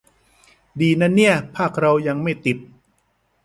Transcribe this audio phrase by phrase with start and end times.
[0.79, 2.57] ดีนะเนี่ย ภาคเรายังไม่ติด